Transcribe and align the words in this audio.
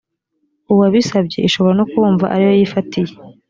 uwabisabye 0.71 1.37
ishobora 1.47 1.73
no 1.79 1.85
kubumva 1.91 2.25
ari 2.33 2.43
yo 2.47 2.53
yifatiye 2.59 3.13